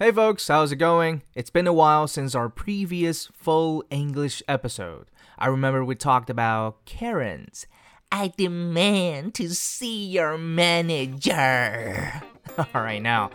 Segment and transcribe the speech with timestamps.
[0.00, 1.22] Hey folks, how's it going?
[1.34, 5.10] It's been a while since our previous full English episode.
[5.36, 7.66] I remember we talked about Karens.
[8.12, 12.22] I demand to see your manager.
[12.76, 13.30] Alright, now,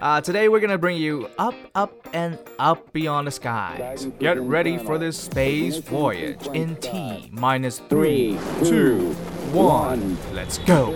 [0.00, 4.06] uh, today we're gonna bring you up, up, and up beyond the skies.
[4.20, 9.14] Get ready for this space voyage in T minus three, two,
[9.50, 10.16] one.
[10.32, 10.92] Let's go.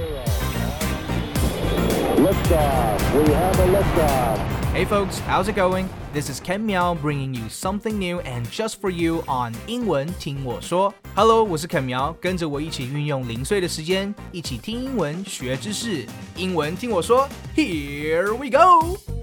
[2.15, 3.27] Liftoff.
[3.27, 4.58] We have a liftoff.
[4.78, 5.88] Hey folks, how's it going?
[6.14, 10.94] This is Ken Miao bringing you something new and just for you on 英文听我说。
[11.16, 16.06] Hello，我是 Ken Miao，跟着我一起运用零碎的时间，一起听英文学知识。
[16.36, 19.17] 英文听我说，Here we go。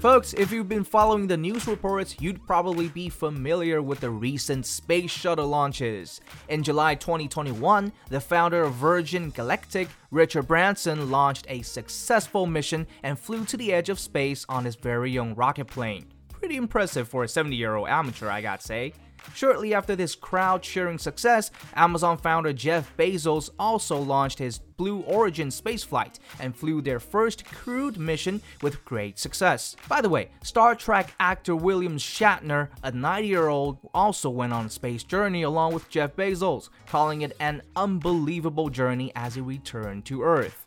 [0.00, 4.64] Folks, if you've been following the news reports, you'd probably be familiar with the recent
[4.64, 6.20] space shuttle launches.
[6.48, 13.18] In July 2021, the founder of Virgin Galactic, Richard Branson, launched a successful mission and
[13.18, 16.06] flew to the edge of space on his very own rocket plane.
[16.28, 18.92] Pretty impressive for a 70 year old amateur, I gotta say.
[19.34, 25.48] Shortly after this crowd cheering success, Amazon founder Jeff Bezos also launched his Blue Origin
[25.48, 29.76] spaceflight and flew their first crewed mission with great success.
[29.88, 34.66] By the way, Star Trek actor William Shatner, a 90 year old, also went on
[34.66, 40.04] a space journey along with Jeff Bezos, calling it an unbelievable journey as he returned
[40.06, 40.66] to Earth.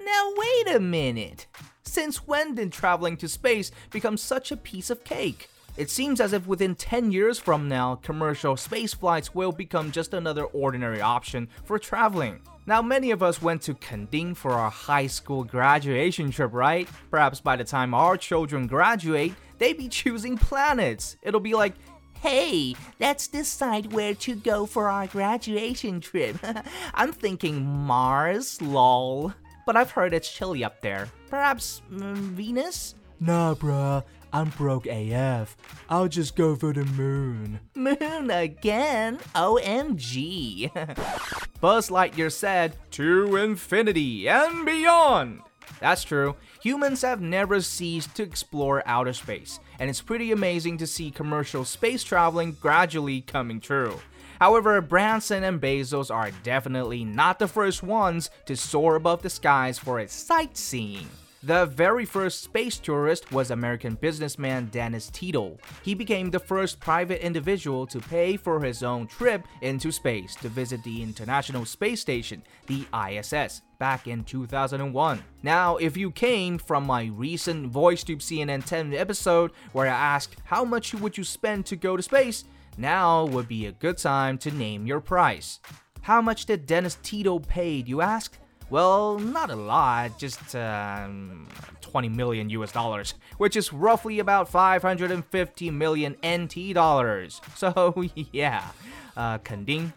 [0.00, 1.46] Now, wait a minute!
[1.82, 5.48] Since when did traveling to space become such a piece of cake?
[5.78, 10.12] It seems as if within 10 years from now, commercial space flights will become just
[10.12, 12.40] another ordinary option for traveling.
[12.66, 16.88] Now, many of us went to Kenting for our high school graduation trip, right?
[17.12, 21.16] Perhaps by the time our children graduate, they'd be choosing planets.
[21.22, 21.74] It'll be like,
[22.20, 26.38] Hey, let's decide where to go for our graduation trip.
[26.94, 29.32] I'm thinking Mars, lol.
[29.64, 31.08] But I've heard it's chilly up there.
[31.28, 32.96] Perhaps mm, Venus?
[33.20, 34.02] Nah, bruh,
[34.32, 35.56] I'm broke AF.
[35.88, 37.60] I'll just go for the moon.
[37.74, 39.18] Moon again?
[39.34, 40.70] OMG.
[41.60, 45.40] Buzz Lightyear said, To infinity and beyond.
[45.80, 46.36] That's true.
[46.62, 51.64] Humans have never ceased to explore outer space, and it's pretty amazing to see commercial
[51.64, 53.98] space traveling gradually coming true.
[54.40, 59.78] However, Branson and Bezos are definitely not the first ones to soar above the skies
[59.78, 61.08] for a sightseeing.
[61.44, 65.56] The very first space tourist was American businessman Dennis Tito.
[65.84, 70.48] He became the first private individual to pay for his own trip into space to
[70.48, 75.22] visit the International Space Station, the ISS, back in 2001.
[75.44, 80.64] Now, if you came from my recent VoiceTube CNN 10 episode where I asked how
[80.64, 84.50] much would you spend to go to space, now would be a good time to
[84.50, 85.60] name your price.
[86.00, 88.38] How much did Dennis Tito paid, you ask?
[88.70, 91.48] Well, not a lot, just um,
[91.80, 97.40] 20 million US dollars, which is roughly about 550 million NT dollars.
[97.56, 98.68] So, yeah,
[99.16, 99.38] uh,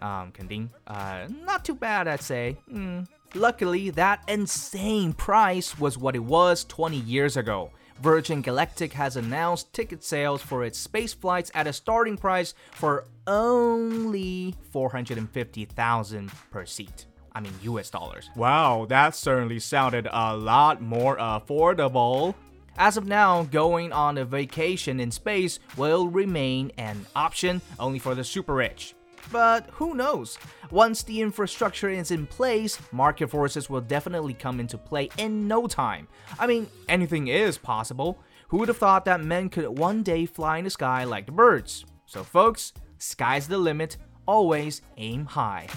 [0.02, 2.58] um, Kenting, uh, not too bad, I'd say.
[2.74, 3.08] Mm.
[3.36, 7.72] Luckily, that insane price was what it was 20 years ago.
[8.02, 13.06] Virgin Galactic has announced ticket sales for its space flights at a starting price for
[13.28, 17.06] only 450,000 per seat.
[17.34, 18.30] I mean US dollars.
[18.36, 22.36] Wow, that certainly sounded a lot more affordable.
[22.78, 28.16] As of now, going on a vacation in space will remain an option only for
[28.16, 28.96] the super rich.
[29.32, 30.38] But who knows?
[30.72, 35.68] Once the infrastructure is in place, market forces will definitely come into play in no
[35.68, 36.08] time.
[36.40, 38.20] I mean, anything is possible.
[38.50, 41.32] Who would have thought that men could one day fly in the sky like the
[41.32, 41.86] birds?
[42.06, 45.68] So, folks, sky's the limit, always aim high.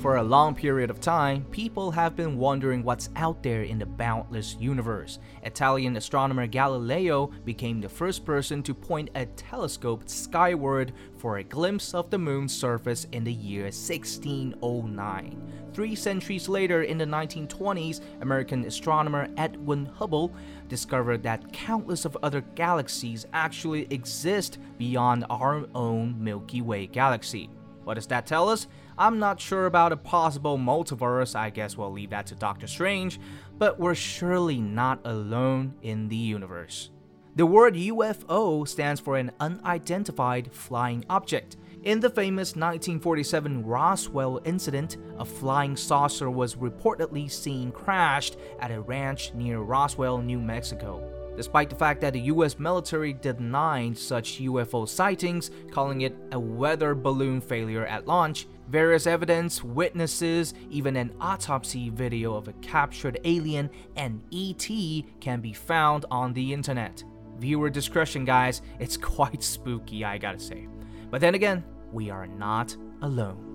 [0.00, 3.84] For a long period of time, people have been wondering what's out there in the
[3.84, 5.18] boundless universe.
[5.42, 11.92] Italian astronomer Galileo became the first person to point a telescope skyward for a glimpse
[11.92, 15.52] of the moon's surface in the year 1609.
[15.74, 20.32] Three centuries later, in the 1920s, American astronomer Edwin Hubble
[20.68, 27.50] discovered that countless of other galaxies actually exist beyond our own Milky Way galaxy.
[27.84, 28.66] What does that tell us?
[29.00, 33.18] I'm not sure about a possible multiverse, I guess we'll leave that to Doctor Strange,
[33.56, 36.90] but we're surely not alone in the universe.
[37.34, 41.56] The word UFO stands for an unidentified flying object.
[41.82, 48.82] In the famous 1947 Roswell incident, a flying saucer was reportedly seen crashed at a
[48.82, 51.02] ranch near Roswell, New Mexico.
[51.38, 56.94] Despite the fact that the US military denied such UFO sightings, calling it a weather
[56.94, 63.68] balloon failure at launch, various evidence, witnesses, even an autopsy video of a captured alien
[63.96, 64.68] and ET
[65.20, 67.02] can be found on the internet.
[67.38, 70.68] Viewer discretion, guys, it's quite spooky, I gotta say.
[71.10, 73.49] But then again, we are not alone.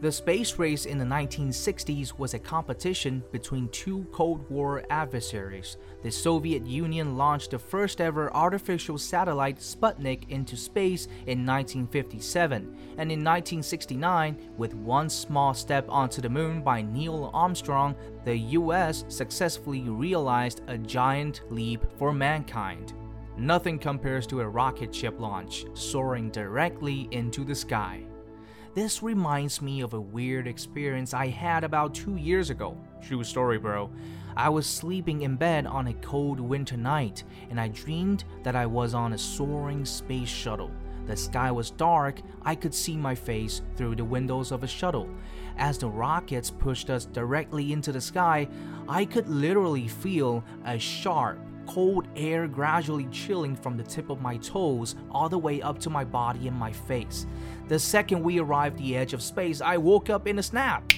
[0.00, 5.76] The space race in the 1960s was a competition between two Cold War adversaries.
[6.04, 12.56] The Soviet Union launched the first ever artificial satellite Sputnik into space in 1957,
[12.96, 19.04] and in 1969, with one small step onto the moon by Neil Armstrong, the US
[19.08, 22.92] successfully realized a giant leap for mankind.
[23.36, 28.07] Nothing compares to a rocket ship launch, soaring directly into the sky.
[28.78, 32.76] This reminds me of a weird experience I had about two years ago.
[33.02, 33.90] True story, bro.
[34.36, 38.66] I was sleeping in bed on a cold winter night, and I dreamed that I
[38.66, 40.70] was on a soaring space shuttle.
[41.06, 45.08] The sky was dark, I could see my face through the windows of a shuttle.
[45.56, 48.46] As the rockets pushed us directly into the sky,
[48.88, 54.38] I could literally feel a sharp, cold air gradually chilling from the tip of my
[54.38, 57.26] toes all the way up to my body and my face.
[57.68, 60.92] The second we arrived the edge of space, I woke up in a snap.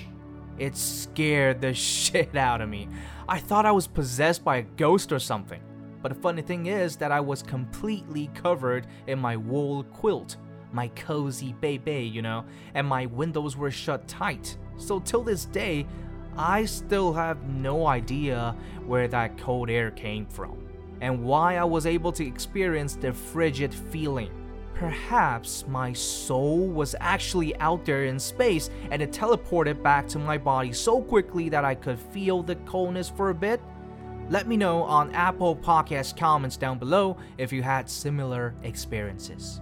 [0.59, 2.89] It scared the shit out of me.
[3.29, 5.61] I thought I was possessed by a ghost or something.
[6.03, 10.37] But the funny thing is that I was completely covered in my wool quilt,
[10.73, 12.45] my cozy baby, you know,
[12.75, 14.57] and my windows were shut tight.
[14.77, 15.87] So till this day,
[16.43, 18.57] I still have no idea
[18.87, 20.57] where that cold air came from
[21.03, 24.31] and why I was able to experience the frigid feeling.
[24.73, 30.39] Perhaps my soul was actually out there in space and it teleported back to my
[30.39, 33.61] body so quickly that I could feel the coldness for a bit.
[34.31, 39.61] Let me know on Apple Podcast comments down below if you had similar experiences.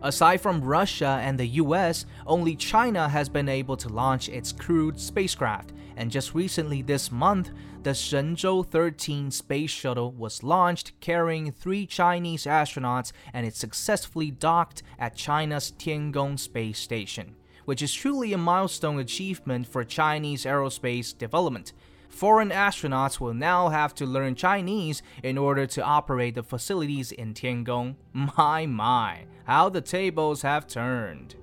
[0.00, 5.00] Aside from Russia and the US, only China has been able to launch its crewed
[5.00, 7.50] spacecraft, and just recently this month,
[7.82, 14.84] the Shenzhou 13 space shuttle was launched carrying three Chinese astronauts and it successfully docked
[15.00, 17.34] at China's Tiangong space station,
[17.64, 21.72] which is truly a milestone achievement for Chinese aerospace development.
[22.18, 27.32] Foreign astronauts will now have to learn Chinese in order to operate the facilities in
[27.32, 27.94] Tiangong.
[28.12, 31.36] My, my, how the tables have turned.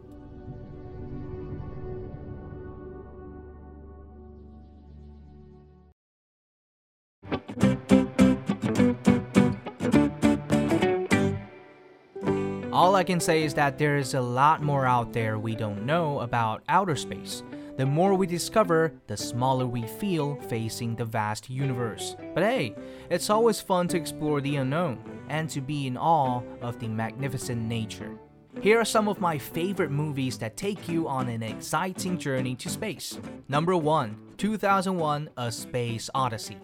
[12.74, 15.86] All I can say is that there is a lot more out there we don't
[15.86, 17.44] know about outer space.
[17.78, 22.16] The more we discover, the smaller we feel facing the vast universe.
[22.34, 22.74] But hey,
[23.10, 27.62] it's always fun to explore the unknown and to be in awe of the magnificent
[27.62, 28.18] nature.
[28.62, 32.70] Here are some of my favorite movies that take you on an exciting journey to
[32.70, 33.20] space.
[33.50, 36.58] Number 1 2001 A Space Odyssey.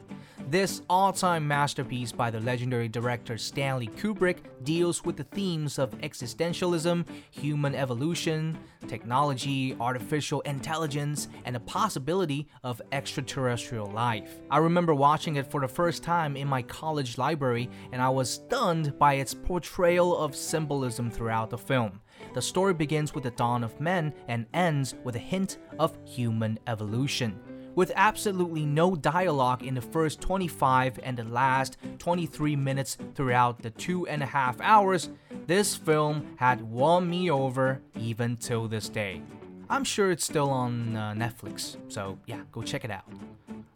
[0.52, 5.98] This all time masterpiece by the legendary director Stanley Kubrick deals with the themes of
[6.00, 14.42] existentialism, human evolution, technology, artificial intelligence, and the possibility of extraterrestrial life.
[14.50, 18.30] I remember watching it for the first time in my college library, and I was
[18.30, 22.02] stunned by its portrayal of symbolism throughout the film.
[22.34, 26.60] The story begins with the dawn of men and ends with a hint of human
[26.68, 27.40] evolution.
[27.74, 33.70] With absolutely no dialogue in the first 25 and the last 23 minutes throughout the
[33.70, 35.10] two and a half hours,
[35.48, 39.22] this film had won me over even till this day.
[39.70, 43.06] I'm sure it's still on uh, Netflix, so yeah, go check it out.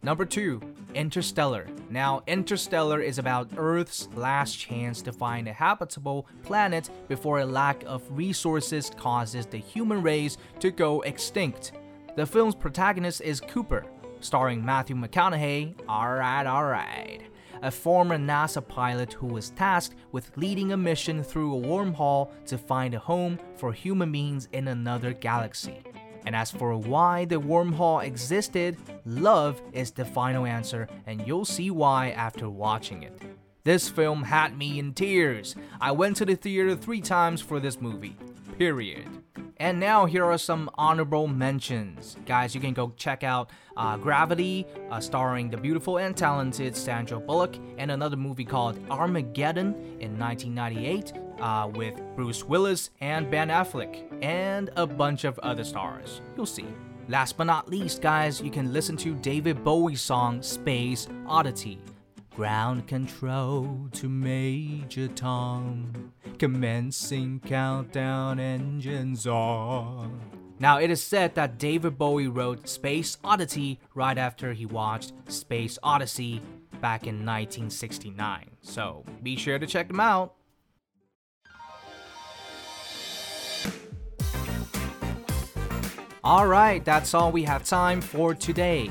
[0.02, 0.60] Number 2,
[0.94, 1.66] Interstellar.
[1.88, 7.82] Now, Interstellar is about Earth's last chance to find a habitable planet before a lack
[7.86, 11.72] of resources causes the human race to go extinct.
[12.16, 13.84] The film's protagonist is Cooper,
[14.20, 15.74] starring Matthew McConaughey.
[15.86, 17.20] Alright, alright.
[17.60, 22.56] A former NASA pilot who was tasked with leading a mission through a wormhole to
[22.56, 25.82] find a home for human beings in another galaxy.
[26.24, 31.70] And as for why the wormhole existed, love is the final answer, and you'll see
[31.70, 33.20] why after watching it.
[33.64, 35.54] This film had me in tears.
[35.82, 38.16] I went to the theater three times for this movie.
[38.58, 39.06] Period.
[39.58, 42.16] And now here are some honorable mentions.
[42.26, 47.18] Guys, you can go check out uh, Gravity, uh, starring the beautiful and talented Sandra
[47.18, 54.04] Bullock, and another movie called Armageddon in 1998 uh, with Bruce Willis and Ben Affleck,
[54.22, 56.20] and a bunch of other stars.
[56.36, 56.66] You'll see.
[57.08, 61.78] Last but not least, guys, you can listen to David Bowie's song Space Oddity.
[62.36, 66.12] Ground control to Major Tom.
[66.38, 70.20] Commencing countdown engines on.
[70.58, 75.78] Now, it is said that David Bowie wrote Space Oddity right after he watched Space
[75.82, 76.42] Odyssey
[76.82, 78.50] back in 1969.
[78.60, 80.34] So be sure to check them out.
[86.22, 88.90] Alright, that's all we have time for today.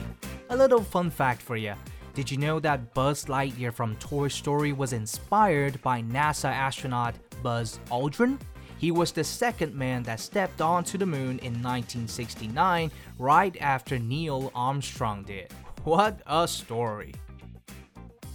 [0.50, 1.76] A little fun fact for you.
[2.16, 7.82] Did you know that Buzz Lightyear from Toy Story was inspired by NASA astronaut Buzz
[7.92, 8.40] Aldrin?
[8.78, 14.50] He was the second man that stepped onto the moon in 1969, right after Neil
[14.56, 15.52] Armstrong did.
[15.84, 17.14] What a story!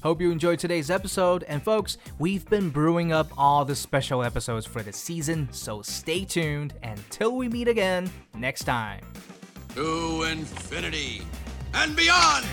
[0.02, 4.66] Hope you enjoyed today's episode, and folks, we've been brewing up all the special episodes
[4.66, 9.00] for the season, so stay tuned until we meet again next time.
[9.74, 11.22] To infinity
[11.72, 12.44] and beyond!